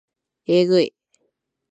[0.47, 0.95] えぐい